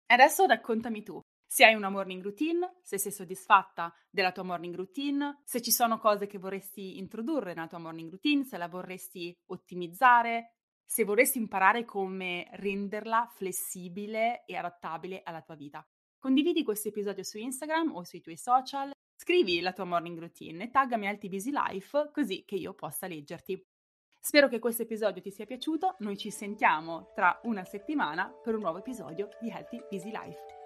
Adesso 0.05 0.45
raccontami 0.45 1.01
tu, 1.01 1.19
se 1.51 1.65
hai 1.65 1.73
una 1.75 1.89
morning 1.89 2.23
routine, 2.23 2.77
se 2.81 2.97
sei 2.97 3.11
soddisfatta 3.11 3.93
della 4.09 4.31
tua 4.31 4.43
morning 4.43 4.73
routine, 4.73 5.41
se 5.43 5.61
ci 5.61 5.69
sono 5.69 5.99
cose 5.99 6.25
che 6.25 6.37
vorresti 6.37 6.97
introdurre 6.97 7.53
nella 7.53 7.67
tua 7.67 7.77
morning 7.77 8.09
routine, 8.09 8.45
se 8.45 8.55
la 8.57 8.69
vorresti 8.69 9.37
ottimizzare, 9.47 10.53
se 10.85 11.03
vorresti 11.03 11.39
imparare 11.39 11.83
come 11.83 12.47
renderla 12.53 13.29
flessibile 13.35 14.45
e 14.45 14.55
adattabile 14.55 15.23
alla 15.25 15.41
tua 15.41 15.55
vita. 15.55 15.85
Condividi 16.17 16.63
questo 16.63 16.87
episodio 16.87 17.23
su 17.23 17.37
Instagram 17.37 17.97
o 17.97 18.05
sui 18.05 18.21
tuoi 18.21 18.37
social, 18.37 18.93
scrivi 19.13 19.59
la 19.59 19.73
tua 19.73 19.83
morning 19.83 20.17
routine 20.19 20.63
e 20.63 20.69
taggami 20.71 21.05
Healthy 21.07 21.27
Busy 21.27 21.51
Life 21.51 22.11
così 22.13 22.45
che 22.45 22.55
io 22.55 22.73
possa 22.73 23.07
leggerti. 23.07 23.61
Spero 24.21 24.47
che 24.47 24.59
questo 24.59 24.83
episodio 24.83 25.21
ti 25.21 25.31
sia 25.31 25.45
piaciuto, 25.45 25.97
noi 25.99 26.15
ci 26.15 26.31
sentiamo 26.31 27.11
tra 27.13 27.41
una 27.43 27.65
settimana 27.65 28.31
per 28.41 28.55
un 28.55 28.61
nuovo 28.61 28.77
episodio 28.77 29.27
di 29.41 29.49
Healthy 29.49 29.81
Busy 29.89 30.11
Life. 30.11 30.60